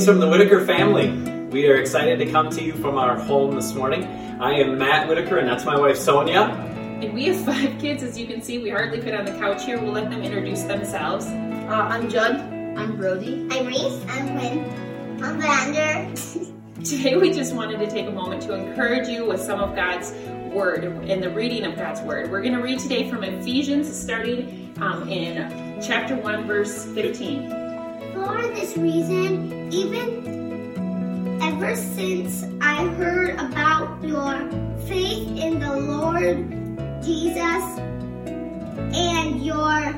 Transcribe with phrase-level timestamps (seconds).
[0.00, 1.10] Greetings from the Whitaker family.
[1.50, 4.04] We are excited to come to you from our home this morning.
[4.40, 6.44] I am Matt Whitaker, and that's my wife Sonia.
[7.02, 8.58] And we have five kids, as you can see.
[8.60, 9.78] We hardly fit on the couch here.
[9.78, 11.26] We'll let them introduce themselves.
[11.26, 12.36] Uh, I'm Judd.
[12.36, 13.46] I'm Brody.
[13.50, 14.02] I'm Reese.
[14.08, 15.22] I'm Quinn.
[15.22, 16.14] I'm Vander.
[16.82, 20.12] Today, we just wanted to take a moment to encourage you with some of God's
[20.50, 22.30] Word and the reading of God's Word.
[22.30, 27.59] We're going to read today from Ephesians, starting um, in chapter 1, verse 15.
[28.20, 34.46] For this reason, even ever since I heard about your
[34.86, 36.50] faith in the Lord
[37.02, 37.78] Jesus
[38.94, 39.94] and your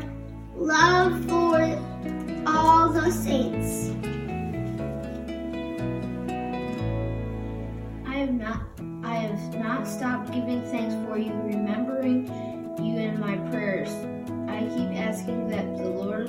[0.54, 1.58] love for
[2.46, 3.90] all the saints,
[8.06, 8.62] I have not
[9.04, 12.28] I have not stopped giving thanks for you, remembering
[12.78, 13.90] you in my prayers.
[14.48, 16.28] I keep asking that the Lord,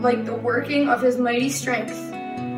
[0.00, 1.94] like the working of his mighty strength,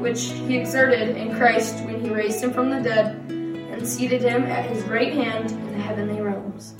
[0.00, 4.44] which he exerted in Christ when he raised him from the dead and seated him
[4.44, 6.74] at his right hand in the heavenly realms.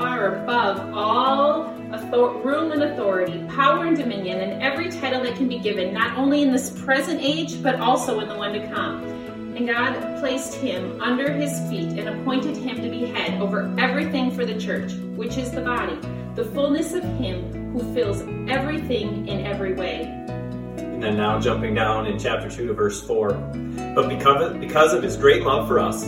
[0.00, 5.48] Far above all author- rule and authority, power and dominion, and every title that can
[5.48, 9.02] be given, not only in this present age, but also in the one to come.
[9.56, 14.30] And God placed him under his feet and appointed him to be head over everything
[14.30, 15.98] for the church, which is the body,
[16.36, 17.59] the fullness of him
[17.94, 20.02] fills everything in every way.
[20.76, 23.32] And then now jumping down in chapter 2 to verse 4.
[23.94, 26.04] But because of, because of his great love for us,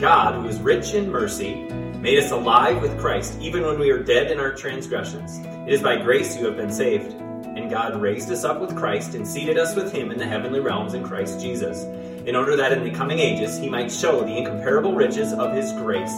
[0.00, 1.54] God, who is rich in mercy,
[2.02, 5.38] made us alive with Christ even when we were dead in our transgressions.
[5.68, 7.12] It is by grace you have been saved.
[7.12, 10.58] And God raised us up with Christ and seated us with him in the heavenly
[10.58, 11.84] realms in Christ Jesus,
[12.26, 15.70] in order that in the coming ages he might show the incomparable riches of his
[15.74, 16.12] grace,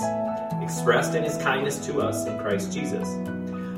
[0.63, 3.07] expressed in his kindness to us in Christ Jesus.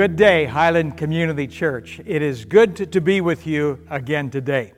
[0.00, 2.00] Good day, Highland Community Church.
[2.06, 4.72] It is good to, to be with you again today.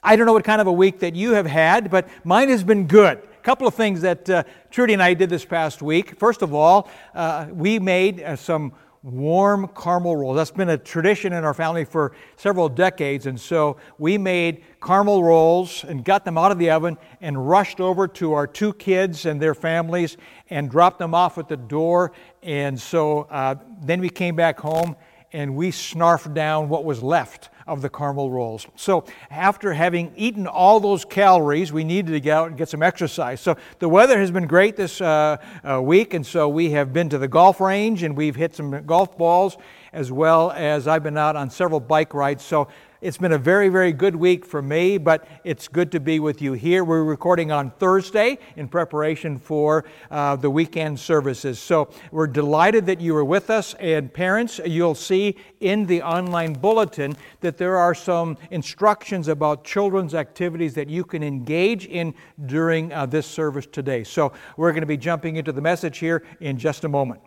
[0.00, 2.62] I don't know what kind of a week that you have had, but mine has
[2.62, 3.18] been good.
[3.18, 6.18] A couple of things that uh, Trudy and I did this past week.
[6.20, 8.72] First of all, uh, we made uh, some
[9.02, 10.36] warm caramel rolls.
[10.36, 15.22] That's been a tradition in our family for several decades, and so we made caramel
[15.22, 19.24] rolls and got them out of the oven and rushed over to our two kids
[19.24, 20.18] and their families
[20.50, 22.12] and dropped them off at the door.
[22.42, 24.96] And so uh, then we came back home
[25.32, 28.66] and we snarfed down what was left of the caramel rolls.
[28.74, 32.82] So after having eaten all those calories, we needed to get out and get some
[32.82, 33.40] exercise.
[33.40, 37.08] So the weather has been great this uh, uh, week, and so we have been
[37.10, 39.56] to the golf range and we've hit some golf balls,
[39.92, 42.44] as well as I've been out on several bike rides.
[42.44, 42.68] So
[43.00, 46.42] it's been a very, very good week for me, but it's good to be with
[46.42, 46.84] you here.
[46.84, 51.58] We're recording on Thursday in preparation for uh, the weekend services.
[51.58, 53.74] So we're delighted that you are with us.
[53.80, 60.14] And parents, you'll see in the online bulletin that there are some instructions about children's
[60.14, 62.14] activities that you can engage in
[62.44, 64.04] during uh, this service today.
[64.04, 67.22] So we're going to be jumping into the message here in just a moment.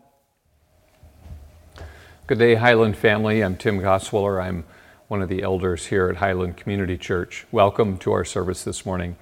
[2.28, 3.42] Good day, Highland family.
[3.42, 4.42] I'm Tim Goswiller.
[4.42, 4.66] I'm
[5.08, 7.46] one of the elders here at Highland Community Church.
[7.52, 9.18] Welcome to our service this morning.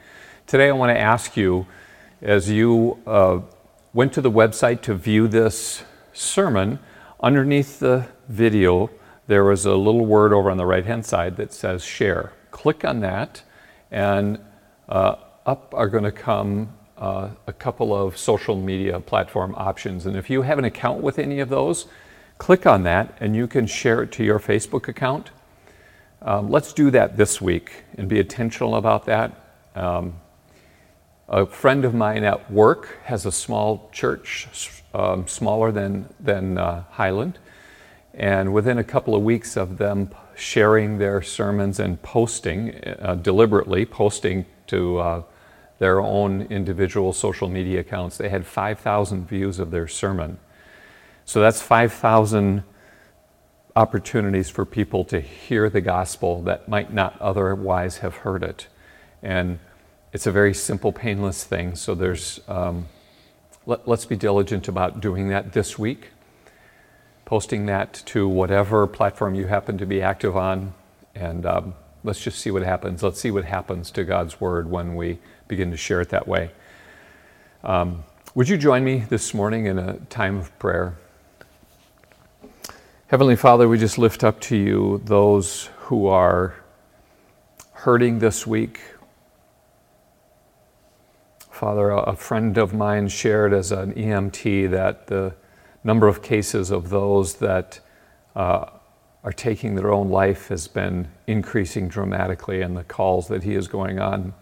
[0.46, 1.66] Today, I want to ask you,
[2.22, 3.40] as you uh,
[3.94, 5.84] went to the website to view this
[6.14, 6.80] sermon,
[7.20, 8.92] underneath the video,
[9.28, 12.34] there was a little word over on the right hand side that says share.
[12.52, 13.42] Click on that,
[13.90, 14.40] and
[14.88, 20.06] uh, up are going to come uh, a couple of social media platform options.
[20.06, 21.88] And if you have an account with any of those,
[22.38, 25.32] click on that and you can share it to your Facebook account.
[26.24, 29.32] Um, let's do that this week and be intentional about that.
[29.74, 30.20] Um,
[31.28, 34.48] a friend of mine at work has a small church,
[34.94, 37.40] um, smaller than, than uh, Highland,
[38.14, 43.86] And within a couple of weeks of them sharing their sermons and posting, uh, deliberately
[43.86, 45.24] posting to uh,
[45.80, 50.38] their own individual social media accounts, they had 5,000 views of their sermon.
[51.26, 52.64] So that's 5,000
[53.76, 58.68] opportunities for people to hear the gospel that might not otherwise have heard it.
[59.24, 59.60] And
[60.14, 61.76] it's a very simple, painless thing.
[61.76, 62.88] So there's, um,
[63.66, 66.10] let, us be diligent about doing that this week,
[67.24, 70.74] posting that to whatever platform you happen to be active on,
[71.16, 71.74] and um,
[72.04, 73.04] let's just see what happens.
[73.04, 76.52] Let's see what happens to God's word when we begin to share it that way.
[77.64, 78.04] Um,
[78.34, 80.98] would you join me this morning in a time of prayer?
[83.12, 86.56] Heavenly Father, we just lift up to you those who are
[87.74, 88.80] hurting this week.
[91.52, 95.36] Father, a friend of mine shared as an EMT that the
[95.84, 97.82] number of cases of those that
[98.34, 98.68] uh,
[99.26, 103.68] are taking their own life has been increasing dramatically, and the calls that he is
[103.68, 104.34] going on.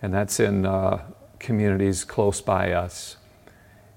[0.00, 1.02] And that's in uh,
[1.40, 3.16] communities close by us.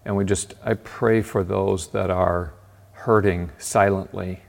[0.05, 2.55] And we just, I pray for those that are
[3.01, 4.39] hurting silently.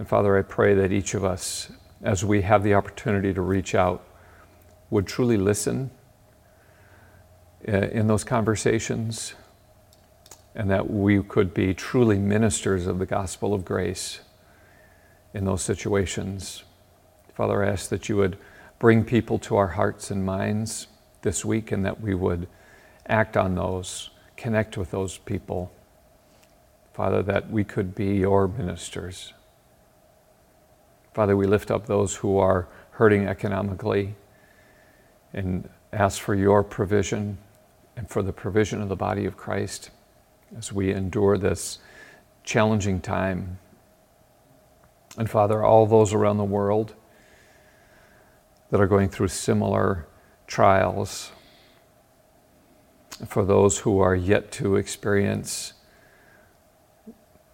[0.00, 1.70] And Father, I pray that each of us,
[2.02, 4.04] as we have the opportunity to reach out,
[4.90, 5.92] would truly listen
[7.68, 9.34] uh, in those conversations
[10.56, 14.18] and that we could be truly ministers of the gospel of grace
[15.32, 16.64] in those situations.
[17.32, 18.38] Father, I ask that you would
[18.80, 20.88] bring people to our hearts and minds
[21.22, 22.48] this week and that we would
[23.06, 25.70] act on those, connect with those people
[26.96, 29.34] Father, that we could be your ministers.
[31.12, 34.14] Father, we lift up those who are hurting economically
[35.34, 37.36] and ask for your provision
[37.98, 39.90] and for the provision of the body of Christ
[40.56, 41.80] as we endure this
[42.44, 43.58] challenging time.
[45.18, 46.94] And Father, all those around the world
[48.70, 50.06] that are going through similar
[50.46, 51.30] trials,
[53.26, 55.74] for those who are yet to experience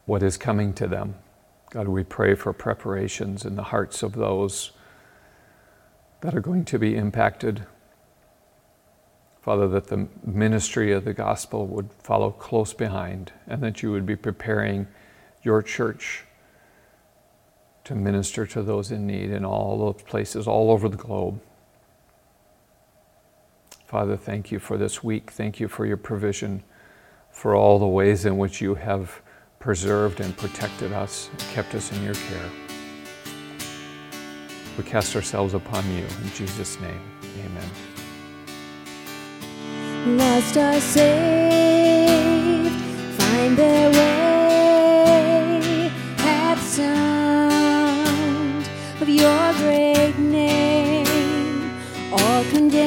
[0.07, 1.15] what is coming to them.
[1.71, 4.73] God, we pray for preparations in the hearts of those
[6.21, 7.67] that are going to be impacted.
[9.41, 14.07] Father, that the ministry of the gospel would follow close behind and that you would
[14.07, 14.87] be preparing
[15.43, 16.25] your church
[17.85, 21.41] to minister to those in need in all those places all over the globe.
[23.87, 25.31] Father, thank you for this week.
[25.31, 26.63] Thank you for your provision,
[27.31, 29.21] for all the ways in which you have
[29.63, 32.51] preserved and protected us, kept us in your care.
[34.77, 37.01] We cast ourselves upon you in Jesus' name.
[37.45, 37.71] Amen.
[40.19, 42.75] Lost are saved,
[43.21, 48.69] find their way at sound
[49.01, 51.71] of your great name.
[52.13, 52.83] All condemned,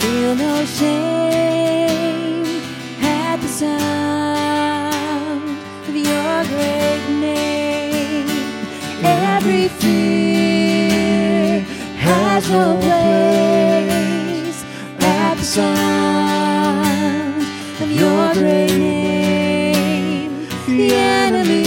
[0.00, 1.23] feel no shame
[12.50, 14.64] no place
[15.00, 17.42] at the sound
[17.80, 20.46] of your great name.
[20.66, 21.64] The enemy,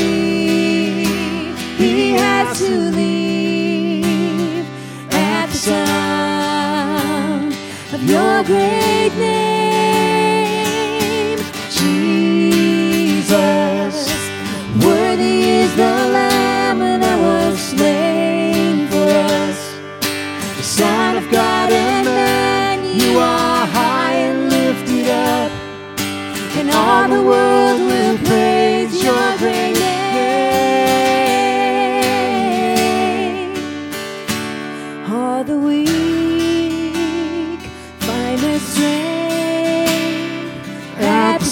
[1.77, 4.65] he has to leave
[5.11, 7.53] at the sound
[7.93, 8.86] of your great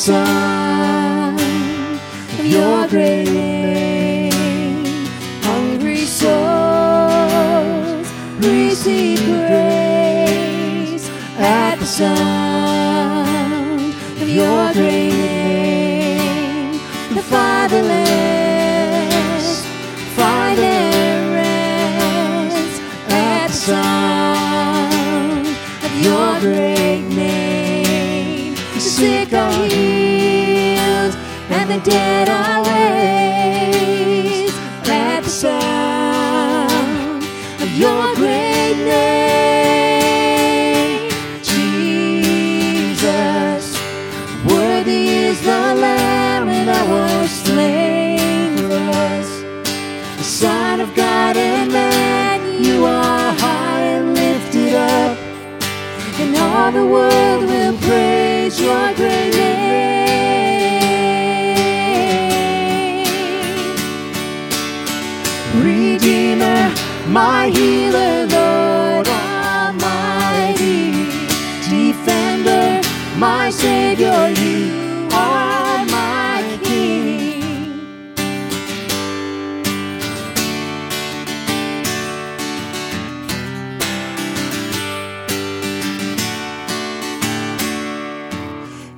[0.06, 0.55] sun.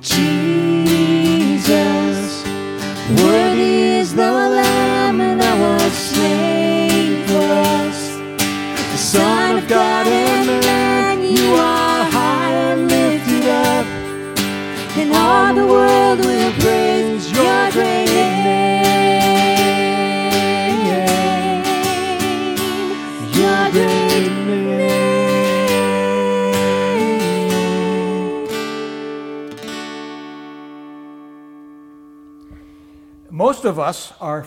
[0.08, 0.67] Jesus,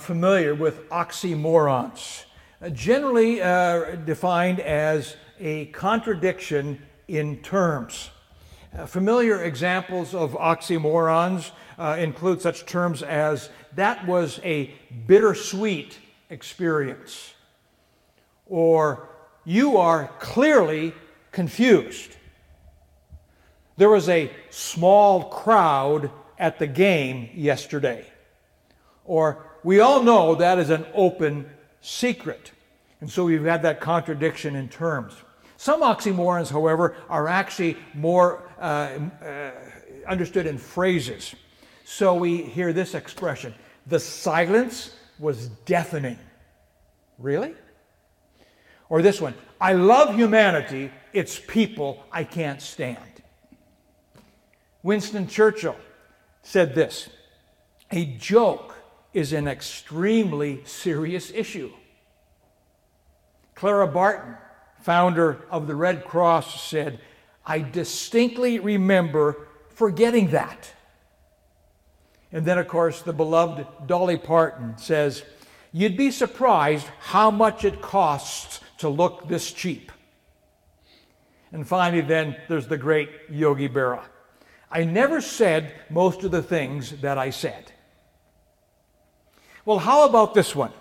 [0.01, 2.25] familiar with oxymorons,
[2.62, 8.10] uh, generally uh, defined as a contradiction in terms.
[8.77, 14.74] Uh, familiar examples of oxymorons uh, include such terms as that was a
[15.08, 15.98] bittersweet
[16.29, 17.34] experience,
[18.46, 19.10] or
[19.46, 20.93] you are clearly
[21.31, 22.15] confused.
[23.77, 28.05] There was a small crowd at the game yesterday.
[29.05, 31.50] Or we all know that is an open
[31.82, 32.51] secret.
[33.00, 35.13] And so we've had that contradiction in terms.
[35.58, 39.51] Some oxymorons, however, are actually more uh, uh,
[40.08, 41.36] understood in phrases.
[41.84, 43.53] So we hear this expression
[43.88, 46.18] the silence was deafening.
[47.18, 47.53] Really?
[48.89, 52.98] Or this one I love humanity, it's people I can't stand.
[54.84, 55.75] Winston Churchill
[56.44, 57.10] said this
[57.91, 58.71] a joke
[59.13, 61.72] is an extremely serious issue.
[63.56, 64.36] Clara Barton,
[64.82, 67.00] founder of the Red Cross, said,
[67.46, 70.74] I distinctly remember forgetting that.
[72.32, 75.24] And then, of course, the beloved Dolly Parton says,
[75.74, 79.91] You'd be surprised how much it costs to look this cheap.
[81.51, 84.03] And finally, then, there's the great Yogi Berra.
[84.70, 87.72] I never said most of the things that I said.
[89.63, 90.72] Well, how about this one?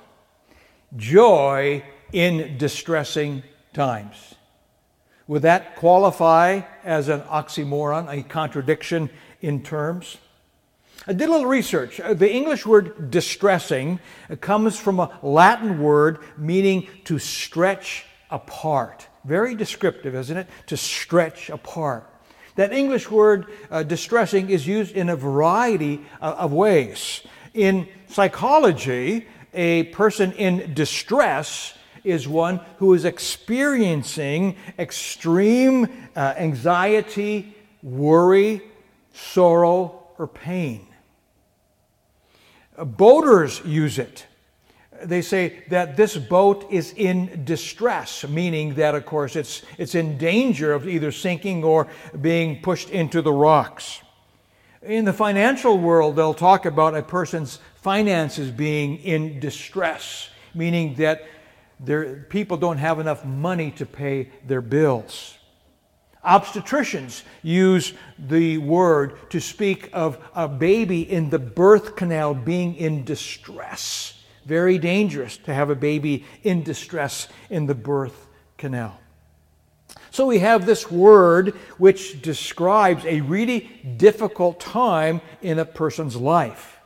[0.97, 3.43] Joy in distressing
[3.75, 4.35] times.
[5.27, 9.11] Would that qualify as an oxymoron, a contradiction
[9.43, 10.17] in terms?
[11.07, 12.01] I did a little research.
[12.01, 14.01] Uh, The English word distressing
[14.41, 19.07] comes from a Latin word meaning to stretch apart.
[19.25, 20.49] Very descriptive, isn't it?
[20.67, 22.07] To stretch apart.
[22.57, 27.23] That English word uh, distressing is used in a variety uh, of ways.
[27.55, 31.75] In psychology, a person in distress
[32.05, 35.87] is one who is experiencing extreme
[36.17, 38.63] uh, anxiety, worry,
[39.13, 40.87] sorrow, or pain.
[42.79, 44.27] Boaters use it.
[45.03, 50.19] They say that this boat is in distress, meaning that, of course, it's, it's in
[50.19, 51.89] danger of either sinking or
[52.21, 54.03] being pushed into the rocks.
[54.83, 61.27] In the financial world, they'll talk about a person's finances being in distress, meaning that
[61.79, 65.39] their, people don't have enough money to pay their bills.
[66.25, 73.05] Obstetricians use the word to speak of a baby in the birth canal being in
[73.05, 74.23] distress.
[74.45, 78.27] Very dangerous to have a baby in distress in the birth
[78.59, 79.01] canal.
[80.11, 83.61] So we have this word which describes a really
[83.97, 86.80] difficult time in a person's life.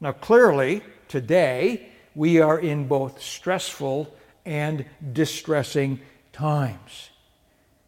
[0.00, 4.14] Now, clearly, today, we are in both stressful
[4.46, 6.00] and distressing
[6.32, 7.10] times.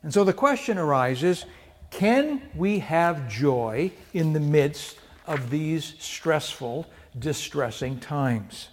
[0.02, 1.45] And so the question arises
[1.90, 6.87] can we have joy in the midst of these stressful,
[7.19, 8.69] distressing times?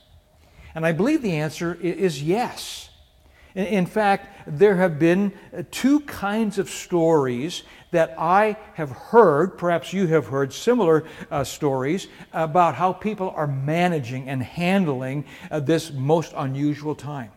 [0.74, 2.89] And I believe the answer is yes.
[3.60, 9.92] In- fact, there have been uh, two kinds of stories that I have heard, perhaps
[9.92, 15.92] you have heard similar uh, stories, about how people are managing and handling uh, this
[15.92, 17.32] most unusual time.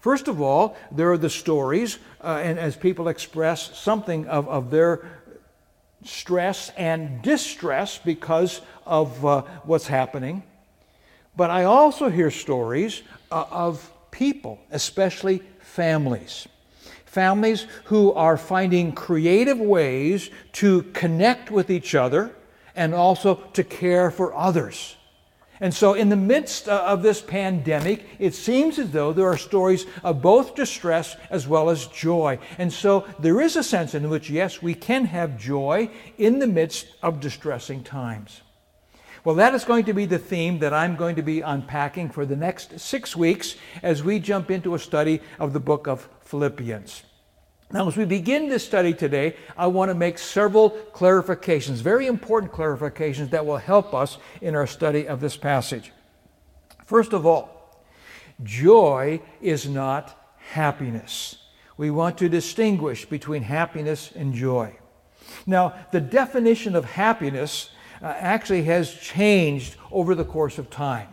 [0.00, 4.70] First of all, there are the stories, uh, and as people express something of, of
[4.70, 5.06] their
[6.02, 10.42] stress and distress because of uh, what's happening.
[11.36, 16.48] But I also hear stories uh, of people, especially families.
[17.04, 22.34] Families who are finding creative ways to connect with each other
[22.74, 24.96] and also to care for others.
[25.60, 29.38] And so, in the midst uh, of this pandemic, it seems as though there are
[29.38, 32.38] stories of both distress as well as joy.
[32.58, 36.46] And so, there is a sense in which, yes, we can have joy in the
[36.46, 38.42] midst of distressing times.
[39.26, 42.24] Well, that is going to be the theme that I'm going to be unpacking for
[42.24, 47.02] the next six weeks as we jump into a study of the book of Philippians.
[47.72, 52.52] Now, as we begin this study today, I want to make several clarifications, very important
[52.52, 55.90] clarifications that will help us in our study of this passage.
[56.84, 57.82] First of all,
[58.44, 61.38] joy is not happiness.
[61.76, 64.78] We want to distinguish between happiness and joy.
[65.46, 67.70] Now, the definition of happiness
[68.06, 71.08] actually has changed over the course of time.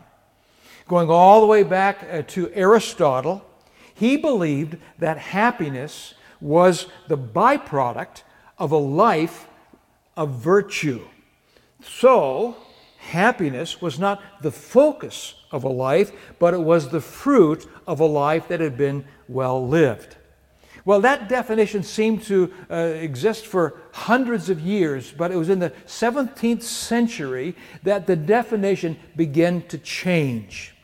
[0.87, 3.45] Going all the way back uh, to Aristotle,
[3.93, 8.23] he believed that happiness was the byproduct
[8.57, 9.47] of a life
[10.17, 11.01] of virtue.
[11.81, 12.57] So,
[12.97, 18.05] happiness was not the focus of a life, but it was the fruit of a
[18.05, 20.17] life that had been well lived.
[20.85, 25.59] Well, that definition seemed to uh, exist for hundreds of years, but it was in
[25.59, 30.75] the 17th century that the definition began to change.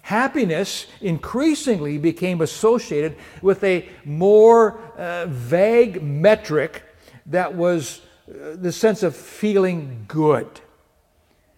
[0.00, 6.82] Happiness increasingly became associated with a more uh, vague metric
[7.26, 10.60] that was uh, the sense of feeling good.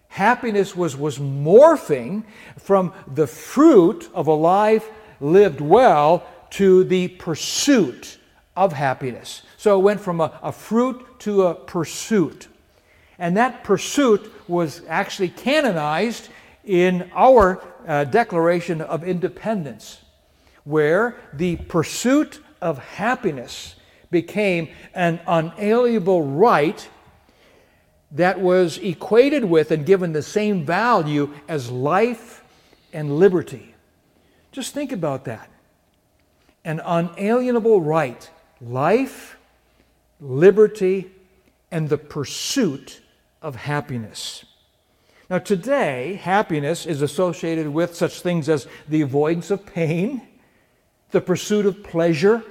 [0.09, 2.23] Happiness was, was morphing
[2.57, 4.89] from the fruit of a life
[5.21, 8.17] lived well to the pursuit
[8.55, 9.43] of happiness.
[9.57, 12.47] So it went from a, a fruit to a pursuit.
[13.17, 16.29] And that pursuit was actually canonized
[16.63, 20.01] in our uh, Declaration of Independence,
[20.63, 23.75] where the pursuit of happiness
[24.11, 26.89] became an unalienable right
[28.11, 32.43] that was equated with and given the same value as life
[32.91, 33.75] and liberty.
[34.51, 35.48] Just think about that.
[36.63, 38.29] An unalienable right,
[38.61, 39.37] life,
[40.19, 41.11] liberty,
[41.71, 43.01] and the pursuit
[43.41, 44.45] of happiness.
[45.29, 50.23] Now, today, happiness is associated with such things as the avoidance of pain,
[51.11, 52.43] the pursuit of pleasure.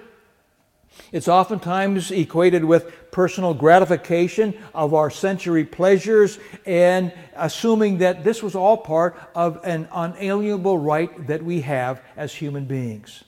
[1.11, 8.55] It's oftentimes equated with personal gratification of our sensory pleasures and assuming that this was
[8.55, 13.25] all part of an unalienable right that we have as human beings.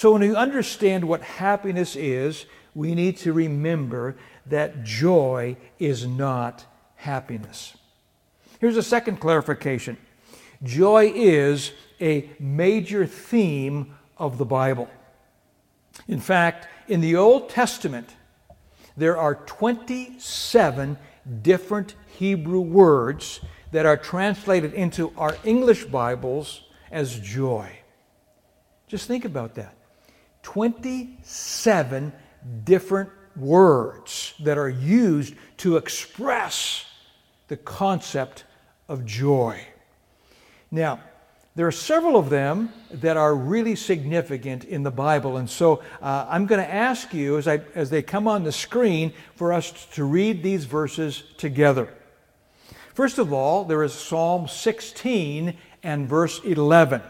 [0.00, 6.64] So, when we understand what happiness is, we need to remember that joy is not
[6.96, 7.76] happiness.
[8.60, 9.98] Here's a second clarification
[10.62, 14.88] joy is a major theme of the Bible.
[16.08, 18.08] In fact, in the Old Testament,
[18.96, 20.96] there are 27
[21.42, 23.40] different Hebrew words
[23.72, 27.70] that are translated into our English Bibles as joy.
[28.88, 29.74] Just think about that.
[30.42, 32.12] 27
[32.64, 36.86] different words that are used to express
[37.48, 38.44] the concept
[38.88, 39.60] of joy.
[40.70, 41.00] Now,
[41.56, 45.36] there are several of them that are really significant in the Bible.
[45.36, 48.52] And so uh, I'm going to ask you, as, I, as they come on the
[48.52, 51.92] screen, for us to read these verses together.
[52.94, 57.02] First of all, there is Psalm 16 and verse 11.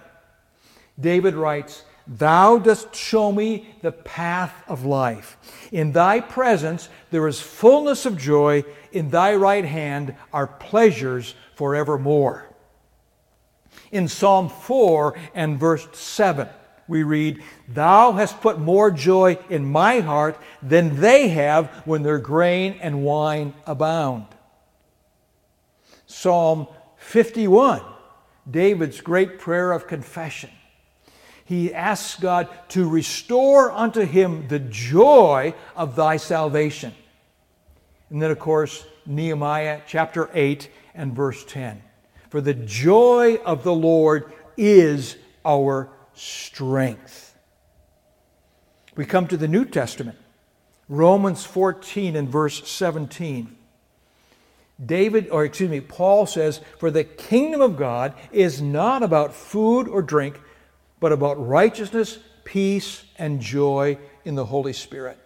[0.99, 5.39] David writes, Thou dost show me the path of life.
[5.71, 8.65] In thy presence there is fullness of joy.
[8.91, 12.51] In thy right hand are pleasures forevermore.
[13.93, 16.49] In Psalm 4 and verse 7,
[16.89, 22.19] we read, Thou hast put more joy in my heart than they have when their
[22.19, 24.27] grain and wine abound.
[26.07, 27.83] Psalm 51,
[28.51, 30.51] David's great prayer of confession.
[31.51, 36.95] He asks God to restore unto him the joy of thy salvation.
[38.09, 41.83] And then, of course, Nehemiah chapter 8 and verse 10.
[42.29, 47.37] For the joy of the Lord is our strength.
[48.95, 50.19] We come to the New Testament,
[50.89, 53.57] Romans 14 and verse 17.
[54.87, 59.89] David, or excuse me, Paul says, For the kingdom of God is not about food
[59.89, 60.41] or drink,
[61.01, 65.19] but about righteousness, peace, and joy in the Holy Spirit.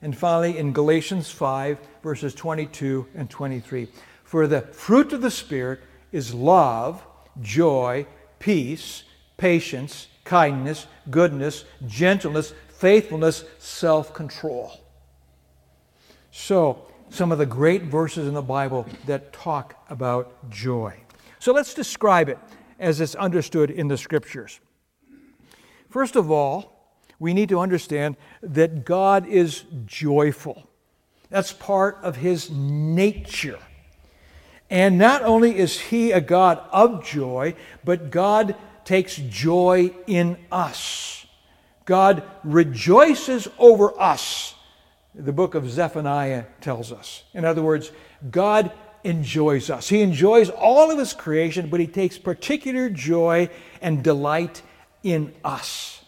[0.00, 3.88] And finally, in Galatians 5, verses 22 and 23.
[4.22, 5.80] For the fruit of the Spirit
[6.12, 7.04] is love,
[7.40, 8.06] joy,
[8.38, 9.04] peace,
[9.36, 14.72] patience, kindness, goodness, gentleness, faithfulness, self control.
[16.30, 20.94] So, some of the great verses in the Bible that talk about joy.
[21.38, 22.38] So let's describe it
[22.78, 24.60] as it's understood in the scriptures.
[25.88, 30.68] First of all, we need to understand that God is joyful.
[31.30, 33.58] That's part of his nature.
[34.70, 41.26] And not only is he a God of joy, but God takes joy in us.
[41.84, 44.54] God rejoices over us,
[45.14, 47.24] the book of Zephaniah tells us.
[47.32, 47.90] In other words,
[48.30, 48.70] God
[49.04, 49.88] enjoys us.
[49.88, 53.48] He enjoys all of his creation, but he takes particular joy
[53.80, 54.62] and delight
[55.02, 56.02] in us.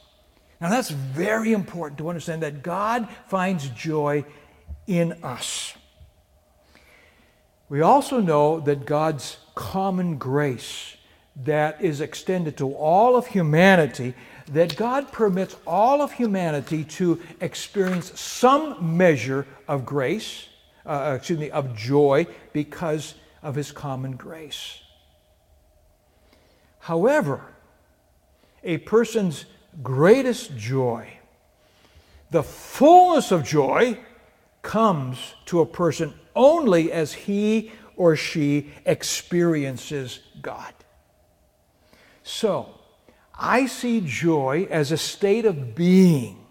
[0.61, 4.25] Now, that's very important to understand that God finds joy
[4.87, 5.75] in us.
[7.71, 10.97] We also know that God's common grace
[11.45, 14.15] that is extended to all of humanity,
[14.49, 20.49] that God permits all of humanity to experience some measure of grace,
[20.87, 24.81] uh, excuse me, of joy because of his common grace.
[26.81, 27.43] However,
[28.63, 29.45] a person's
[29.83, 31.09] greatest joy,
[32.31, 33.99] the fullness of joy,
[34.63, 40.75] comes to a person only as he or she experiences God.
[42.23, 42.75] So,
[43.35, 46.47] I see joy as a state of being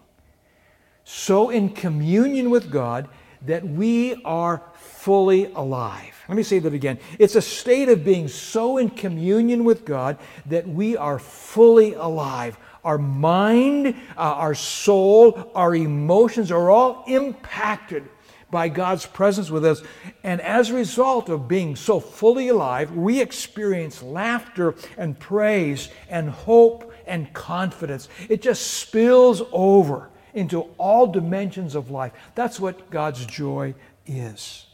[1.04, 3.08] so in communion with God
[3.46, 6.14] that we are fully alive.
[6.28, 6.98] Let me say that again.
[7.18, 12.58] It's a state of being so in communion with God that we are fully alive.
[12.84, 18.08] Our mind, uh, our soul, our emotions are all impacted
[18.50, 19.82] by God's presence with us.
[20.22, 26.30] And as a result of being so fully alive, we experience laughter and praise and
[26.30, 28.08] hope and confidence.
[28.28, 32.12] It just spills over into all dimensions of life.
[32.34, 33.74] That's what God's joy
[34.06, 34.66] is.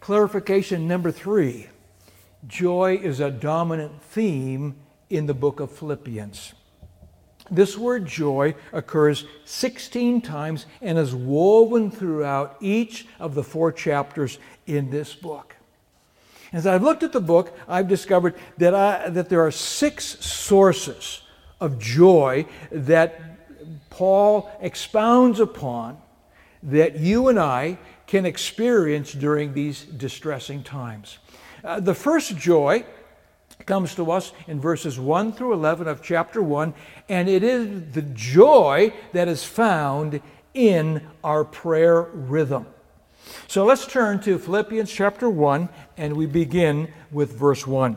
[0.00, 1.68] Clarification number three
[2.46, 4.76] joy is a dominant theme
[5.08, 6.52] in the book of Philippians.
[7.50, 14.38] This word joy occurs 16 times and is woven throughout each of the four chapters
[14.66, 15.56] in this book.
[16.52, 21.22] As I've looked at the book, I've discovered that, I, that there are six sources
[21.60, 23.20] of joy that
[23.94, 25.98] Paul expounds upon
[26.64, 27.78] that you and I
[28.08, 31.18] can experience during these distressing times.
[31.62, 32.84] Uh, the first joy
[33.66, 36.74] comes to us in verses 1 through 11 of chapter 1,
[37.08, 40.20] and it is the joy that is found
[40.54, 42.66] in our prayer rhythm.
[43.46, 47.96] So let's turn to Philippians chapter 1, and we begin with verse 1.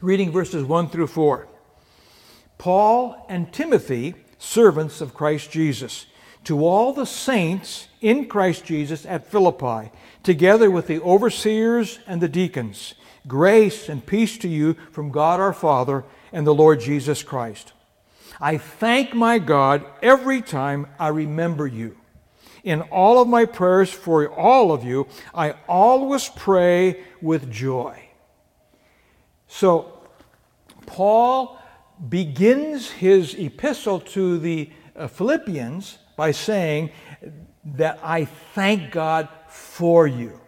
[0.00, 1.48] Reading verses 1 through 4.
[2.56, 6.06] Paul and Timothy, servants of Christ Jesus,
[6.44, 9.90] to all the saints in Christ Jesus at Philippi,
[10.22, 12.94] together with the overseers and the deacons
[13.26, 17.72] Grace and peace to you from God our Father and the Lord Jesus Christ.
[18.40, 21.96] I thank my God every time I remember you.
[22.62, 28.10] In all of my prayers for all of you, I always pray with joy.
[29.48, 30.00] So,
[30.84, 31.60] Paul
[32.08, 36.90] begins his epistle to the uh, Philippians by saying
[37.64, 40.40] that I thank God for you.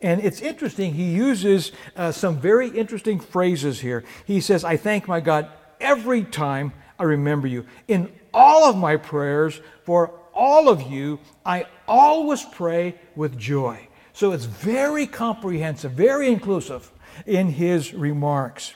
[0.00, 4.04] And it's interesting, he uses uh, some very interesting phrases here.
[4.26, 5.48] He says, I thank my God
[5.80, 7.64] every time I remember you.
[7.88, 13.88] In all of my prayers for all of you, I always pray with joy.
[14.12, 16.90] So it's very comprehensive, very inclusive
[17.26, 18.74] in his remarks.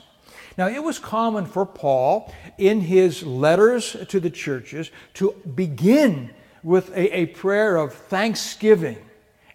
[0.59, 6.31] Now, it was common for Paul in his letters to the churches to begin
[6.65, 8.99] with a, a prayer of thanksgiving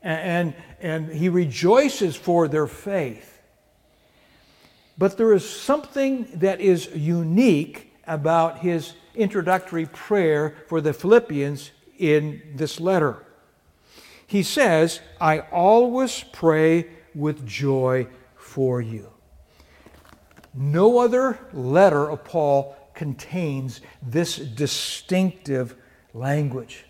[0.02, 3.42] and, and he rejoices for their faith.
[4.98, 12.42] But there is something that is unique about his introductory prayer for the Philippians in
[12.56, 13.26] this letter.
[14.26, 19.12] He says, I always pray with joy for you.
[20.54, 25.76] No other letter of Paul contains this distinctive
[26.13, 26.86] language.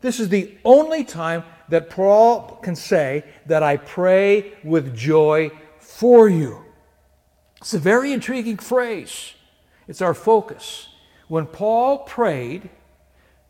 [0.00, 6.28] This is the only time that Paul can say that I pray with joy for
[6.28, 6.64] you.
[7.58, 9.34] It's a very intriguing phrase.
[9.86, 10.88] It's our focus.
[11.28, 12.70] When Paul prayed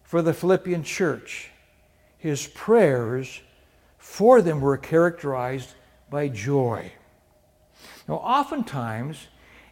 [0.03, 1.51] for the Philippian church,
[2.19, 3.41] his prayers
[3.99, 5.75] for them were characterized
[6.11, 6.93] by joy.
[8.09, 9.29] Now, oftentimes,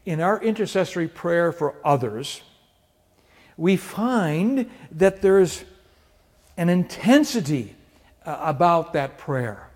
[0.09, 2.41] in our intercessory prayer for others,
[3.59, 5.67] we find that there's
[6.57, 7.77] an intensity
[8.25, 9.69] uh, about that prayer.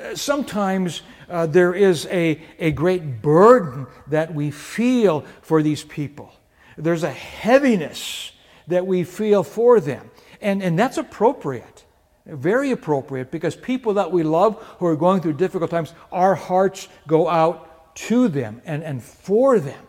[0.00, 6.32] Uh, sometimes uh, there is a, a great burden that we feel for these people.
[6.78, 8.32] There's a heaviness
[8.68, 10.10] that we feel for them.
[10.40, 11.84] And, and that's appropriate,
[12.24, 16.88] very appropriate, because people that we love who are going through difficult times, our hearts
[17.06, 17.67] go out
[18.06, 19.88] to them and, and for them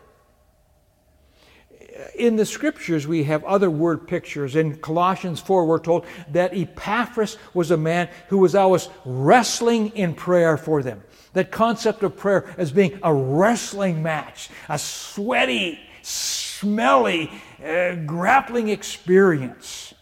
[2.14, 4.56] in the scriptures, we have other word pictures.
[4.56, 10.14] In Colossians 4, we're told that Epaphras was a man who was always wrestling in
[10.14, 11.02] prayer for them.
[11.32, 17.30] That concept of prayer as being a wrestling match, a sweaty, smelly,
[17.64, 19.94] uh, grappling experience.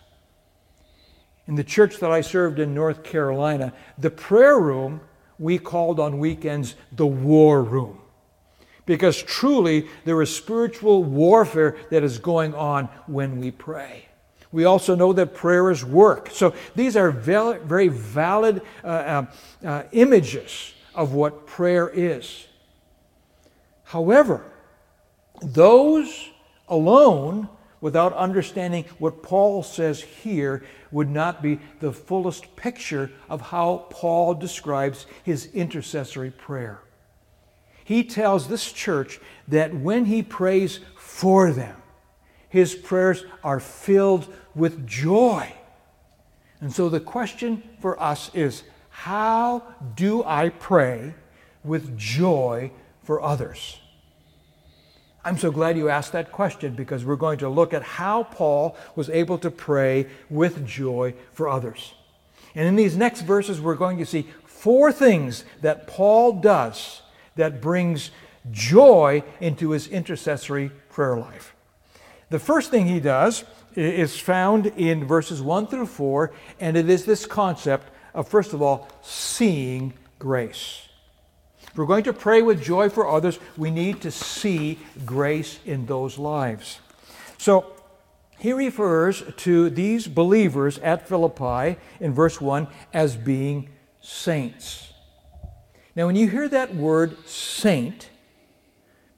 [1.47, 5.01] In the church that I served in North Carolina, the prayer room
[5.39, 7.99] we called on weekends the war room
[8.89, 14.07] because truly there is spiritual warfare that is going on when we pray.
[14.51, 16.31] We also know that prayer is work.
[16.33, 19.27] So these are very valid uh, uh,
[19.63, 22.47] uh, images of what prayer is.
[23.85, 24.43] However,
[25.43, 26.31] those
[26.67, 33.87] alone, without understanding what Paul says here, would not be the fullest picture of how
[33.91, 36.81] Paul describes his intercessory prayer
[37.89, 41.81] he tells this church that when he prays for them,
[42.51, 45.51] his prayers are filled with joy.
[46.61, 49.63] And so the question for us is how
[49.97, 51.15] do I pray
[51.65, 52.73] with joy
[53.05, 53.81] for others?
[55.29, 58.75] I'm so glad you asked that question because we're going to look at how Paul
[58.97, 61.93] was able to pray with joy for others.
[62.55, 67.03] And in these next verses, we're going to see four things that Paul does
[67.37, 68.11] that brings
[68.51, 71.55] joy into his intercessory prayer life.
[72.31, 77.05] The first thing he does is found in verses 1 through 4, and it is
[77.05, 80.88] this concept of, first of all, seeing grace.
[81.79, 86.19] We're going to pray with joy for others, we need to see grace in those
[86.19, 86.81] lives.
[87.39, 87.73] So,
[88.39, 93.69] he refers to these believers at Philippi in verse 1 as being
[94.01, 94.93] saints.
[95.95, 98.11] Now, when you hear that word saint,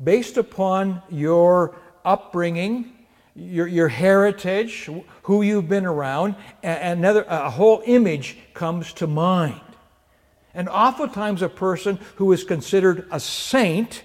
[0.03, 2.93] based upon your upbringing,
[3.35, 4.89] your, your heritage,
[5.23, 9.61] who you've been around, another, a whole image comes to mind.
[10.55, 14.03] And oftentimes, a person who is considered a saint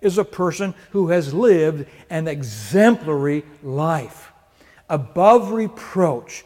[0.00, 4.32] is a person who has lived an exemplary life,
[4.88, 6.44] above reproach,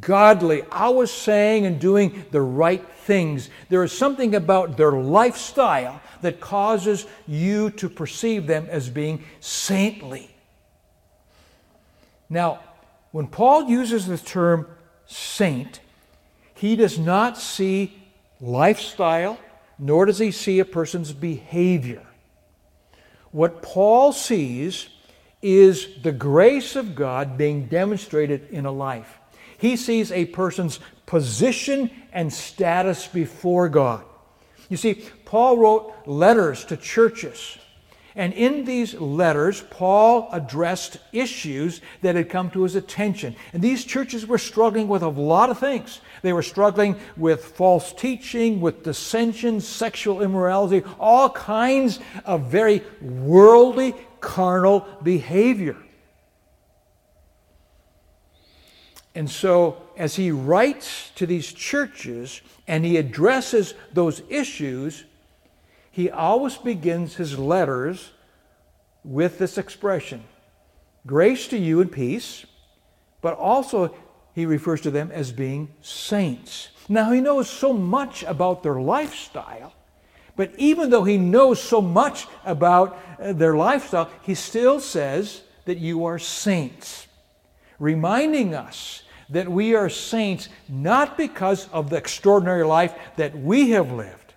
[0.00, 3.48] godly, always saying and doing the right things.
[3.68, 10.30] There is something about their lifestyle that causes you to perceive them as being saintly.
[12.28, 12.60] Now,
[13.12, 14.66] when Paul uses the term
[15.06, 15.80] saint,
[16.54, 17.99] he does not see
[18.40, 19.38] lifestyle,
[19.78, 22.06] nor does he see a person's behavior.
[23.32, 24.88] What Paul sees
[25.42, 29.18] is the grace of God being demonstrated in a life.
[29.58, 34.04] He sees a person's position and status before God.
[34.68, 37.58] You see, Paul wrote letters to churches.
[38.14, 43.36] And in these letters, Paul addressed issues that had come to his attention.
[43.52, 46.00] And these churches were struggling with a lot of things.
[46.22, 53.94] They were struggling with false teaching, with dissension, sexual immorality, all kinds of very worldly,
[54.20, 55.76] carnal behavior.
[59.14, 65.04] And so, as he writes to these churches and he addresses those issues,
[65.90, 68.12] he always begins his letters
[69.04, 70.24] with this expression
[71.06, 72.44] grace to you and peace,
[73.22, 73.94] but also
[74.34, 76.68] he refers to them as being saints.
[76.88, 79.72] Now, he knows so much about their lifestyle,
[80.36, 85.78] but even though he knows so much about uh, their lifestyle, he still says that
[85.78, 87.06] you are saints
[87.80, 93.90] reminding us that we are saints not because of the extraordinary life that we have
[93.90, 94.34] lived,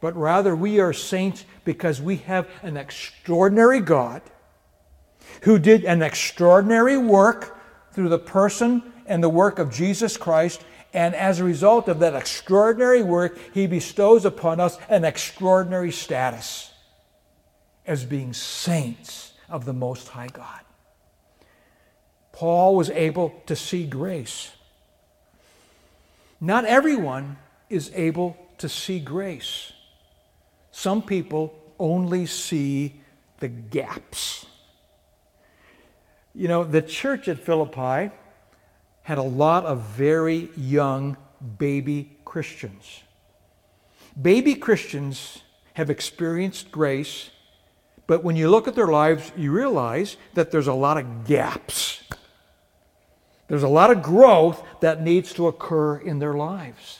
[0.00, 4.20] but rather we are saints because we have an extraordinary God
[5.42, 7.58] who did an extraordinary work
[7.92, 10.62] through the person and the work of Jesus Christ.
[10.94, 16.72] And as a result of that extraordinary work, he bestows upon us an extraordinary status
[17.86, 20.60] as being saints of the Most High God.
[22.32, 24.52] Paul was able to see grace.
[26.40, 27.36] Not everyone
[27.68, 29.72] is able to see grace.
[30.70, 33.00] Some people only see
[33.40, 34.46] the gaps.
[36.34, 38.12] You know, the church at Philippi
[39.08, 41.16] had a lot of very young
[41.56, 43.02] baby Christians.
[44.20, 45.40] Baby Christians
[45.72, 47.30] have experienced grace,
[48.06, 52.02] but when you look at their lives, you realize that there's a lot of gaps.
[53.46, 56.98] There's a lot of growth that needs to occur in their lives.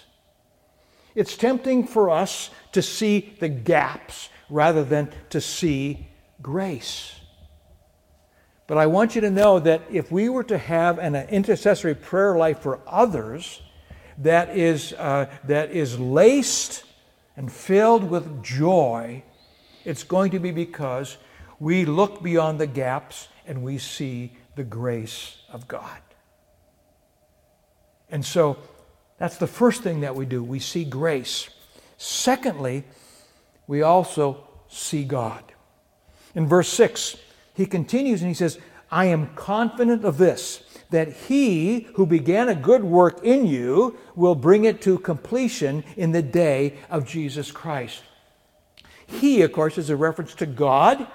[1.14, 6.09] It's tempting for us to see the gaps rather than to see
[6.40, 7.21] grace.
[8.69, 12.37] But I want you to know that if we were to have an intercessory prayer
[12.37, 13.63] life for others
[14.19, 16.85] that is, uh, that is laced
[17.35, 19.25] and filled with joy,
[19.87, 21.17] it's going to be because
[21.59, 26.03] we look beyond the gaps and we see the grace of God.
[28.11, 28.59] And so
[29.17, 30.45] that's the first thing that we do.
[30.45, 31.49] We see grace.
[31.97, 32.85] Secondly,
[33.67, 35.43] we also see God.
[36.35, 37.17] In verse 6,
[37.59, 38.59] he continues and he says,
[38.90, 44.35] I am confident of this, that he who began a good work in you will
[44.35, 48.03] bring it to completion in the day of Jesus Christ.
[49.07, 51.07] He, of course, is a reference to God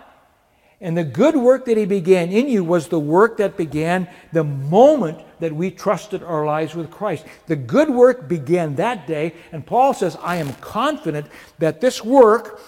[0.84, 4.44] and the good work that He began in you was the work that began the
[4.44, 7.26] moment that we trusted our lives with Christ.
[7.48, 11.28] The good work began that day, and Paul says, I am confident
[11.60, 12.60] that this work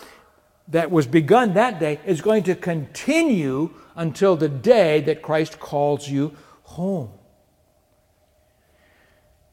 [0.67, 6.10] that was begun that day is going to continue until the day that Christ calls
[6.10, 7.12] you home.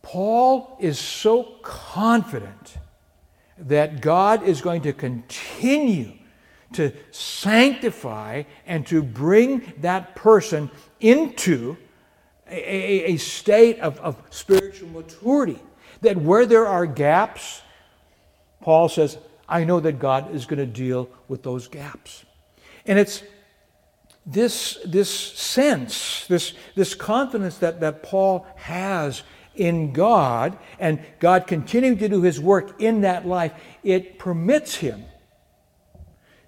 [0.01, 2.77] Paul is so confident
[3.59, 6.13] that God is going to continue
[6.73, 10.71] to sanctify and to bring that person
[11.01, 11.77] into
[12.49, 15.59] a, a, state of, of spiritual maturity.
[16.01, 17.63] That where there are gaps,
[18.61, 19.19] Paul says,
[19.53, 22.25] I know that God is going to deal with those gaps.
[22.87, 23.23] And it's
[24.25, 29.23] this, this sense, this, this confidence that, that Paul has
[29.55, 33.53] in God and God continuing to do his work in that life,
[33.85, 35.05] it permits him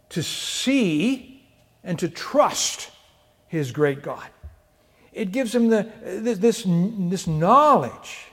[0.08, 1.46] to see
[1.82, 2.90] and to trust
[3.48, 4.28] his great God.
[5.12, 8.28] It gives him the, this, this knowledge,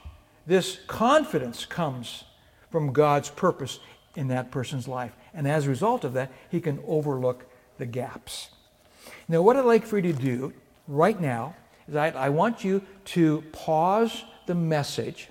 [0.46, 2.24] this confidence comes
[2.70, 3.78] from God's purpose
[4.14, 5.12] in that person's life.
[5.34, 7.46] And as a result of that, he can overlook
[7.78, 8.50] the gaps.
[9.28, 10.52] Now, what I'd like for you to do
[10.86, 11.56] right now
[11.88, 15.28] is I, I want you to pause the message.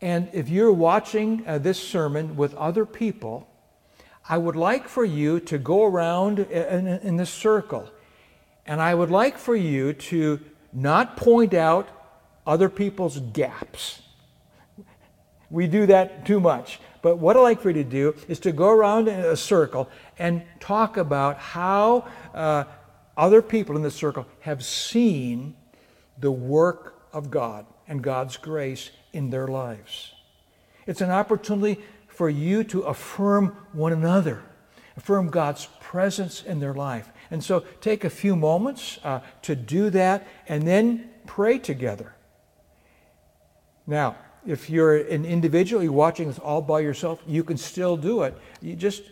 [0.00, 3.48] And if you're watching uh, this sermon with other people,
[4.28, 7.88] I would like for you to go around in, in this circle.
[8.66, 10.40] And I would like for you to
[10.72, 11.88] not point out
[12.46, 14.02] other people's gaps.
[15.50, 16.80] We do that too much.
[17.02, 19.88] But what I'd like for you to do is to go around in a circle
[20.18, 22.64] and talk about how uh,
[23.16, 25.54] other people in the circle have seen
[26.18, 30.12] the work of God and God's grace in their lives.
[30.86, 34.42] It's an opportunity for you to affirm one another,
[34.96, 37.12] affirm God's presence in their life.
[37.30, 42.14] And so take a few moments uh, to do that and then pray together.
[43.86, 48.22] Now, if you're an individual, you're watching this all by yourself, you can still do
[48.22, 48.36] it.
[48.60, 49.02] You just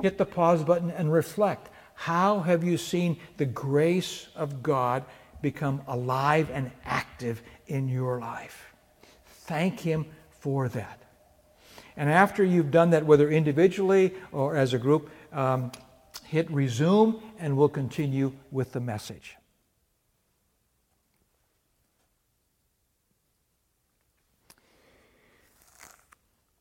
[0.00, 1.70] hit the pause button and reflect.
[1.94, 5.04] How have you seen the grace of God
[5.42, 8.72] become alive and active in your life?
[9.26, 10.06] Thank Him
[10.40, 11.02] for that.
[11.96, 15.72] And after you've done that, whether individually or as a group, um,
[16.24, 19.36] hit resume and we'll continue with the message.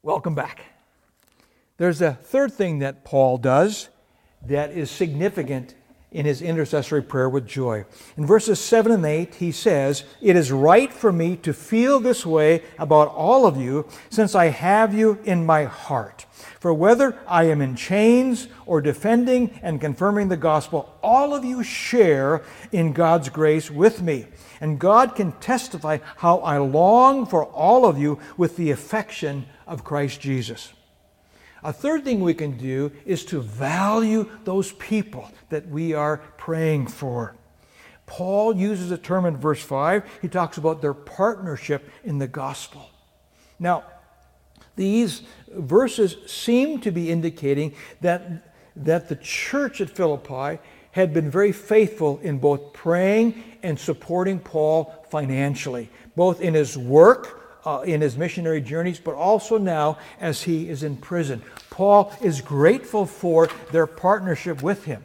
[0.06, 0.66] Welcome back.
[1.78, 3.90] There's a third thing that Paul does
[4.46, 5.74] that is significant
[6.12, 7.86] in his intercessory prayer with joy.
[8.16, 12.24] In verses 7 and 8, he says, It is right for me to feel this
[12.24, 16.28] way about all of you, since I have you in my heart.
[16.60, 21.64] For whether I am in chains or defending and confirming the gospel, all of you
[21.64, 24.28] share in God's grace with me.
[24.66, 29.84] And God can testify how I long for all of you with the affection of
[29.84, 30.74] Christ Jesus.
[31.64, 36.88] A third thing we can do is to value those people that we are praying
[36.88, 37.36] for.
[38.08, 40.04] Paul uses a term in verse 5.
[40.24, 42.90] He talks about their partnership in the gospel.
[43.60, 43.84] Now,
[44.76, 50.60] these verses seem to be indicating that, that the church at Philippi
[50.96, 57.42] had been very faithful in both praying and supporting Paul financially, both in his work
[57.66, 61.42] uh, in his missionary journeys, but also now as he is in prison.
[61.70, 65.04] Paul is grateful for their partnership with him.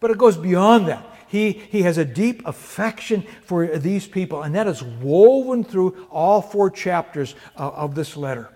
[0.00, 1.06] But it goes beyond that.
[1.28, 6.40] He, he has a deep affection for these people, and that is woven through all
[6.40, 8.48] four chapters uh, of this letter.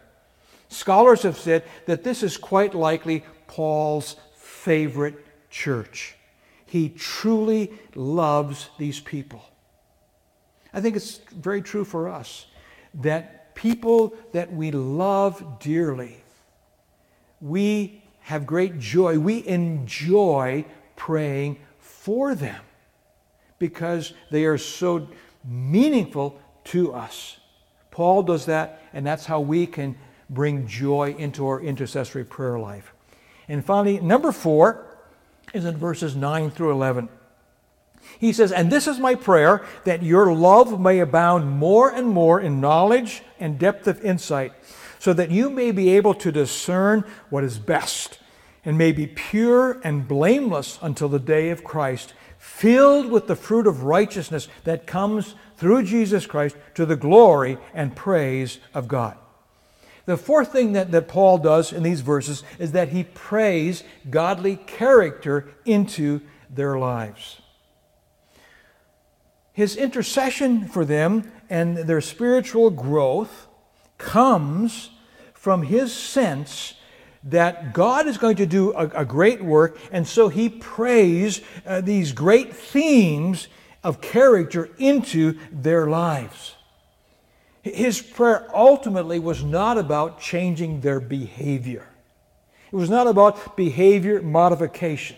[0.68, 5.16] Scholars have said that this is quite likely Paul's favorite
[5.50, 6.14] church.
[6.70, 9.42] He truly loves these people.
[10.72, 12.46] I think it's very true for us
[12.94, 16.22] that people that we love dearly,
[17.40, 19.18] we have great joy.
[19.18, 20.64] We enjoy
[20.94, 22.62] praying for them
[23.58, 25.08] because they are so
[25.44, 27.38] meaningful to us.
[27.90, 29.96] Paul does that, and that's how we can
[30.28, 32.94] bring joy into our intercessory prayer life.
[33.48, 34.86] And finally, number four
[35.53, 37.09] is in verses 9 through 11.
[38.18, 42.40] He says, And this is my prayer, that your love may abound more and more
[42.40, 44.53] in knowledge and depth of insight,
[44.98, 48.18] so that you may be able to discern what is best,
[48.64, 53.66] and may be pure and blameless until the day of Christ, filled with the fruit
[53.66, 59.16] of righteousness that comes through Jesus Christ to the glory and praise of God.
[60.11, 64.56] The fourth thing that, that Paul does in these verses is that he prays godly
[64.56, 66.20] character into
[66.52, 67.40] their lives.
[69.52, 73.46] His intercession for them and their spiritual growth
[73.98, 74.90] comes
[75.32, 76.74] from his sense
[77.22, 81.82] that God is going to do a, a great work, and so he prays uh,
[81.82, 83.46] these great themes
[83.84, 86.56] of character into their lives.
[87.62, 91.86] His prayer ultimately was not about changing their behavior.
[92.72, 95.16] It was not about behavior modification.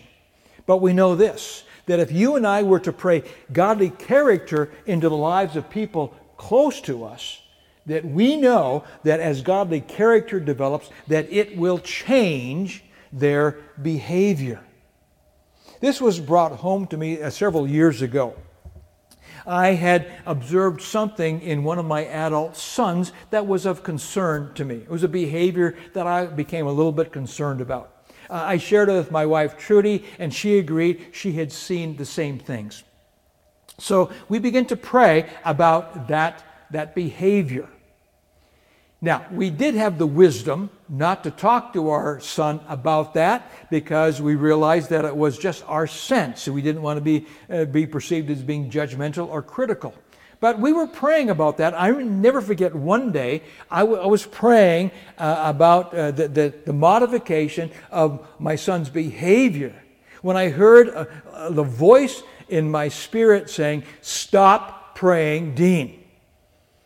[0.65, 5.09] But we know this that if you and I were to pray godly character into
[5.09, 7.41] the lives of people close to us,
[7.85, 14.61] that we know that as godly character develops, that it will change their behavior.
[15.81, 18.35] This was brought home to me uh, several years ago.
[19.45, 24.65] I had observed something in one of my adult sons that was of concern to
[24.65, 24.75] me.
[24.75, 27.91] It was a behavior that I became a little bit concerned about.
[28.29, 32.05] Uh, I shared it with my wife Trudy, and she agreed she had seen the
[32.05, 32.83] same things.
[33.79, 37.67] So we began to pray about that, that behavior.
[39.03, 44.21] Now, we did have the wisdom not to talk to our son about that because
[44.21, 46.47] we realized that it was just our sense.
[46.47, 49.93] We didn't want to be, uh, be perceived as being judgmental or critical.
[50.39, 51.73] But we were praying about that.
[51.77, 56.53] I never forget one day I, w- I was praying uh, about uh, the, the,
[56.65, 59.75] the, modification of my son's behavior
[60.21, 66.02] when I heard uh, the voice in my spirit saying, Stop praying, Dean.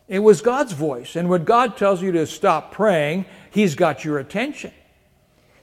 [0.08, 1.16] It was God's voice.
[1.16, 4.72] And when God tells you to stop praying, He's got your attention.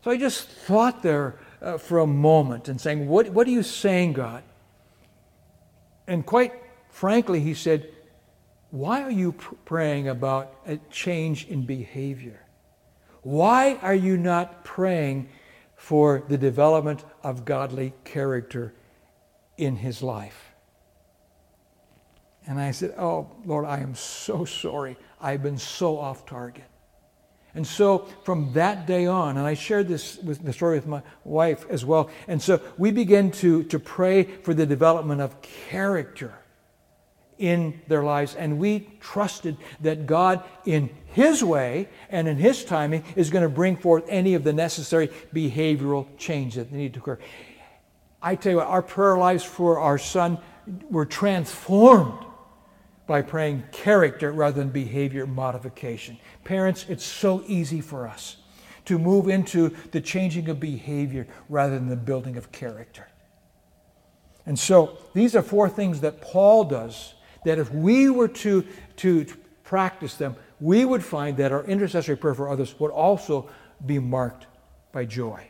[0.03, 3.63] So I just thought there uh, for a moment and saying, what, what are you
[3.63, 4.43] saying, God?
[6.07, 6.53] And quite
[6.89, 7.89] frankly, he said,
[8.69, 12.45] Why are you pr- praying about a change in behavior?
[13.23, 15.29] Why are you not praying
[15.75, 18.73] for the development of godly character
[19.57, 20.44] in his life?
[22.47, 24.97] And I said, Oh, Lord, I am so sorry.
[25.19, 26.65] I've been so off target.
[27.55, 31.01] And so from that day on, and I shared this with the story with my
[31.23, 32.09] wife as well.
[32.27, 36.33] And so we began to, to pray for the development of character
[37.37, 38.35] in their lives.
[38.35, 43.49] And we trusted that God, in His way and in His timing, is going to
[43.49, 47.19] bring forth any of the necessary behavioral change that need to occur.
[48.21, 50.39] I tell you what, our prayer lives for our son
[50.89, 52.24] were transformed
[53.07, 56.17] by praying character rather than behavior modification.
[56.43, 58.37] Parents, it's so easy for us
[58.85, 63.07] to move into the changing of behavior rather than the building of character.
[64.45, 68.65] And so these are four things that Paul does that if we were to,
[68.97, 69.25] to,
[69.65, 73.49] practice them, we would find that our intercessory prayer for others would also
[73.85, 74.45] be marked
[74.93, 75.47] by joy.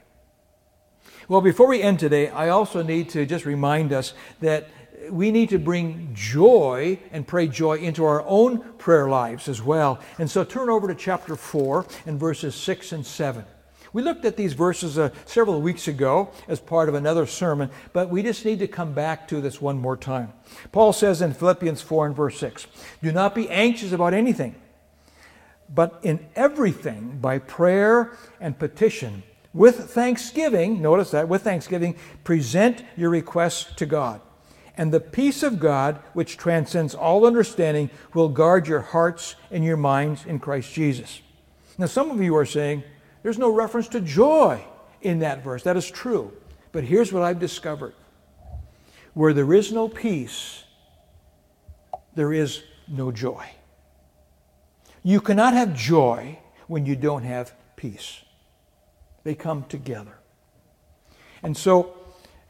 [1.28, 4.70] Well, before we end today, I also need to just remind us that
[5.10, 10.00] we need to bring joy and pray joy into our own prayer lives as well.
[10.18, 13.46] And so turn over to chapter 4 and verses 6 and 7.
[13.94, 18.10] We looked at these verses uh, several weeks ago as part of another sermon, but
[18.10, 20.34] we just need to come back to this one more time.
[20.74, 22.68] Paul says in Philippians 4 and verse 6
[23.02, 24.56] Do not be anxious about anything,
[25.74, 29.24] but in everything, by prayer and petition,
[29.54, 34.20] with thanksgiving, notice that, with thanksgiving, present your requests to God.
[34.78, 39.78] And the peace of God, which transcends all understanding, will guard your hearts and your
[39.78, 41.22] minds in Christ Jesus.
[41.78, 42.84] Now, some of you are saying,
[43.24, 44.64] there's no reference to joy
[45.02, 45.64] in that verse.
[45.64, 46.32] That is true.
[46.72, 47.94] But here's what I've discovered
[49.14, 50.66] where there is no peace,
[52.16, 53.46] there is no joy.
[55.04, 58.22] You cannot have joy when you don't have peace.
[59.24, 60.18] They come together.
[61.42, 61.96] And so,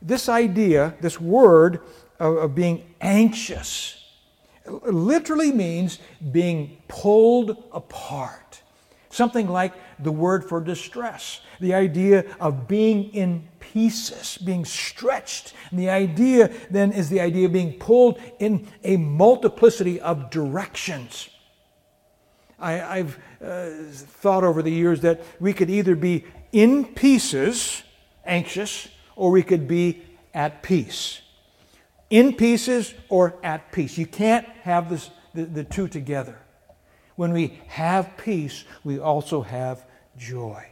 [0.01, 1.81] this idea, this word
[2.19, 4.03] of, being anxious,
[4.65, 5.99] literally means
[6.31, 8.61] being pulled apart.
[9.09, 15.53] Something like the word for distress, the idea of being in pieces, being stretched.
[15.69, 21.29] And the idea then is the idea of being pulled in a multiplicity of directions.
[22.59, 27.83] I, have uh, thought over the years that we could either be in pieces,
[28.25, 30.03] anxious, or we could be
[30.33, 31.21] at peace.
[32.09, 33.97] In pieces or at peace.
[33.97, 36.37] You can't have this, the, the two together.
[37.15, 39.85] When we have peace, we also have
[40.17, 40.65] joy.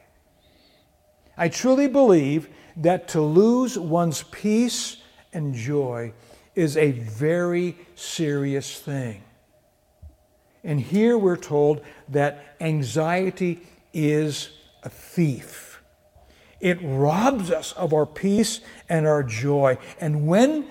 [1.37, 4.97] I truly believe that to lose one's peace
[5.31, 6.13] and joy
[6.55, 9.23] is a very serious thing.
[10.63, 13.61] And here we're told that anxiety
[13.93, 14.49] is
[14.83, 15.81] a thief.
[16.59, 19.77] It robs us of our peace and our joy.
[19.99, 20.67] And when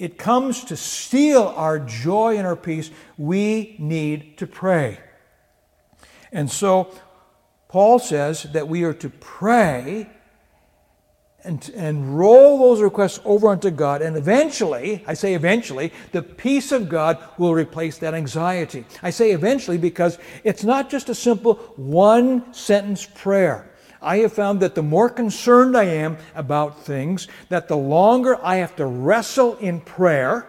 [0.00, 4.98] it comes to steal our joy and our peace, we need to pray.
[6.32, 6.90] And so
[7.68, 10.08] Paul says that we are to pray
[11.44, 14.00] and, and roll those requests over unto God.
[14.00, 18.86] And eventually, I say eventually, the peace of God will replace that anxiety.
[19.02, 23.69] I say eventually because it's not just a simple one sentence prayer.
[24.02, 28.56] I have found that the more concerned I am about things, that the longer I
[28.56, 30.46] have to wrestle in prayer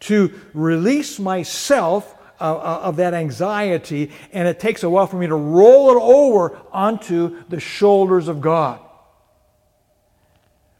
[0.00, 5.26] to release myself uh, uh, of that anxiety, and it takes a while for me
[5.26, 8.80] to roll it over onto the shoulders of God.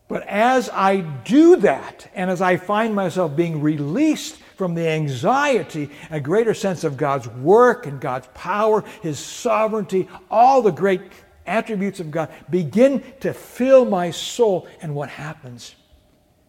[0.07, 5.89] But as I do that, and as I find myself being released from the anxiety,
[6.11, 11.01] a greater sense of God's work and God's power, His sovereignty, all the great
[11.47, 14.67] attributes of God begin to fill my soul.
[14.83, 15.77] And what happens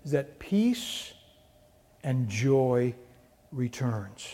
[0.04, 1.14] is that peace
[2.04, 2.96] and joy
[3.52, 4.28] returns.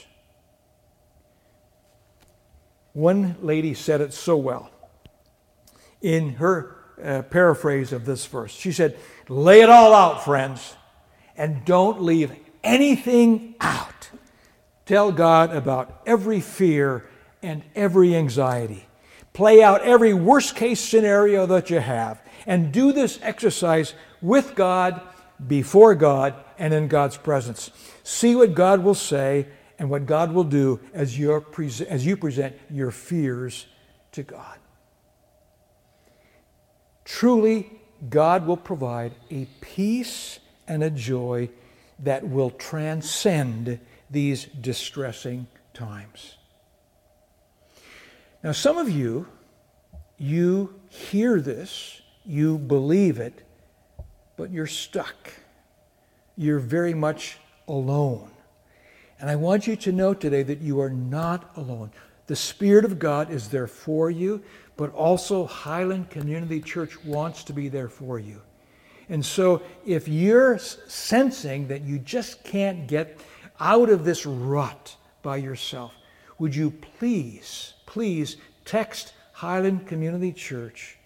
[2.93, 4.71] One lady said it so well
[6.01, 8.53] in her uh, paraphrase of this verse.
[8.53, 8.97] She said,
[9.27, 10.75] Lay it all out, friends,
[11.35, 12.31] and don't leave
[12.65, 14.09] anything out.
[14.85, 17.05] Tell God about every fear
[17.41, 18.85] and every anxiety.
[19.33, 22.21] Play out every worst case scenario that you have.
[22.45, 25.01] And do this exercise with God,
[25.45, 27.71] before God, and in God's presence.
[28.03, 29.47] See what God will say
[29.77, 33.65] and what God will do as, as you present your fears
[34.13, 34.57] to God.
[37.03, 37.71] Truly,
[38.09, 41.49] God will provide a peace and a joy
[41.99, 43.79] that will transcend
[44.09, 46.35] these distressing times.
[48.43, 49.27] Now, some of you,
[50.17, 53.43] you hear this, you believe it,
[54.37, 55.33] but you're stuck.
[56.35, 57.37] You're very much
[57.67, 58.31] alone.
[59.19, 61.91] And I want you to know today that you are not alone.
[62.27, 64.43] The Spirit of God is there for you
[64.77, 68.41] but also Highland Community Church wants to be there for you.
[69.09, 73.19] And so if you're sensing that you just can't get
[73.59, 75.93] out of this rut by yourself,
[76.39, 80.97] would you please, please text Highland Community Church,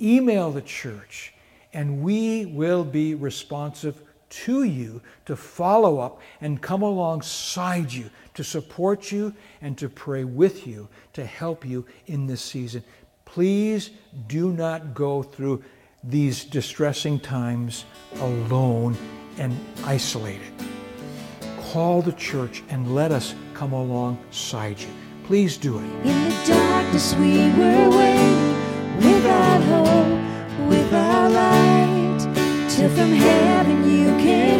[0.00, 1.32] email the church,
[1.72, 8.44] and we will be responsive to you to follow up and come alongside you to
[8.44, 12.84] support you and to pray with you to help you in this season.
[13.24, 13.90] Please
[14.26, 15.62] do not go through
[16.04, 17.84] these distressing times
[18.20, 18.96] alone
[19.38, 20.52] and isolated.
[21.72, 24.88] Call the church and let us come alongside you.
[25.24, 25.84] Please do it.
[25.84, 28.56] In the darkness, we were waiting
[28.96, 34.57] without hope, without light, till from heaven you came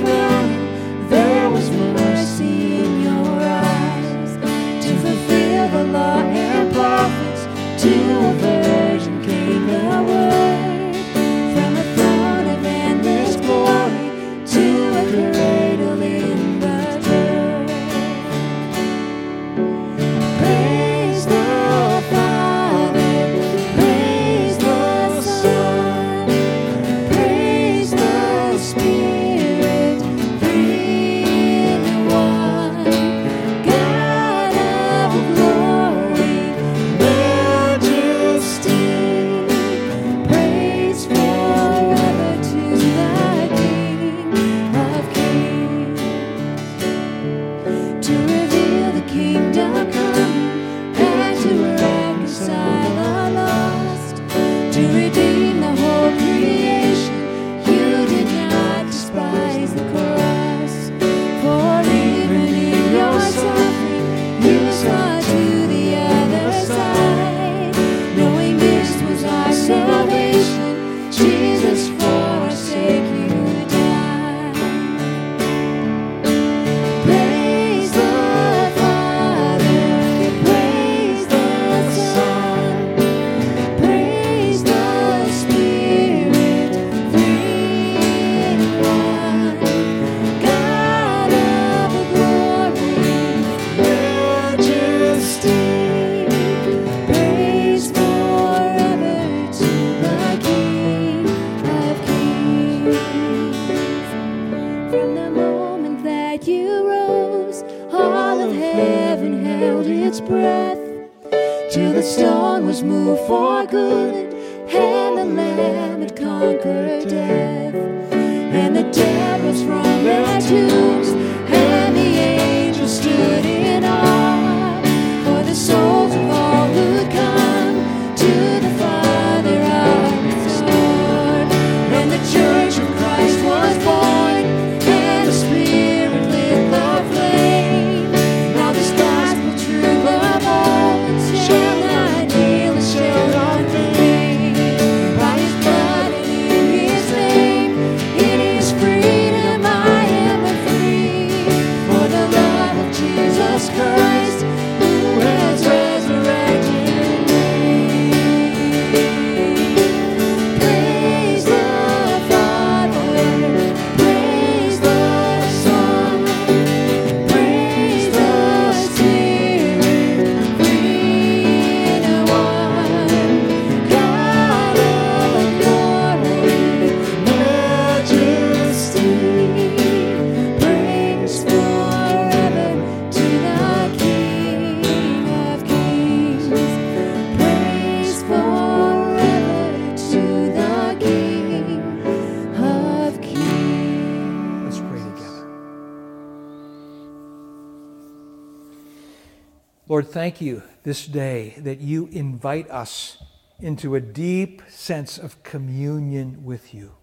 [200.40, 203.18] you this day that you invite us
[203.60, 206.94] into a deep sense of communion with you.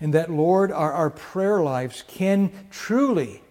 [0.00, 3.42] And that, Lord, our, our prayer lives can truly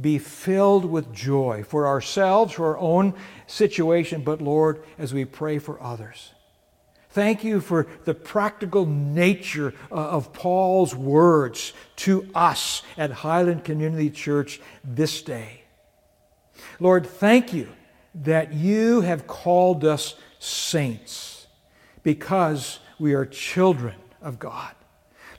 [0.00, 3.14] be filled with joy for ourselves, for our own
[3.46, 6.32] situation, but, Lord, as we pray for others.
[7.10, 14.10] Thank you for the practical nature uh, of Paul's words to us at Highland Community
[14.10, 15.62] Church this day.
[16.80, 17.68] Lord, thank you
[18.14, 21.46] that you have called us saints
[22.02, 24.74] because we are children of God.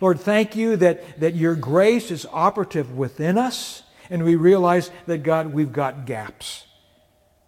[0.01, 5.23] Lord, thank you that, that your grace is operative within us, and we realize that,
[5.23, 6.65] God, we've got gaps.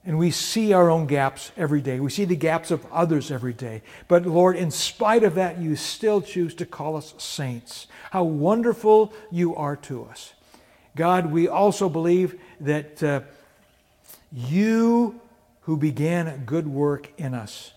[0.06, 2.00] And we see our own gaps every day.
[2.00, 3.82] We see the gaps of others every day.
[4.08, 7.88] But Lord, in spite of that, you still choose to call us saints.
[8.12, 10.34] How wonderful you are to us.
[10.96, 13.22] God, we also believe that uh,
[14.32, 15.20] you
[15.62, 17.74] who began a good work in us,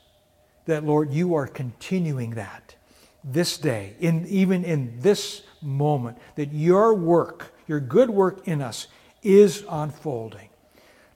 [0.66, 2.74] that Lord, you are continuing that
[3.22, 8.86] this day, in, even in this moment, that your work, your good work in us,
[9.22, 10.48] is unfolding.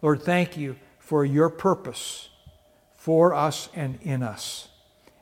[0.03, 2.29] Lord, thank you for your purpose
[2.97, 4.69] for us and in us.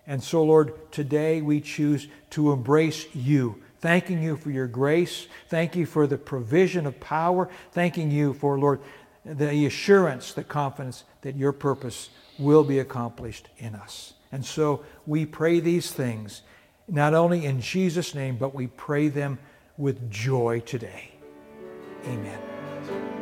[0.07, 5.77] And so, Lord, today we choose to embrace you, thanking you for your grace, thank
[5.77, 8.81] you for the provision of power, thanking you for, Lord,
[9.25, 14.15] the assurance, the confidence that your purpose will be accomplished in us.
[14.33, 16.43] And so we pray these things,
[16.89, 19.39] not only in Jesus' name, but we pray them
[19.77, 21.13] with joy today.
[22.07, 23.22] Amen.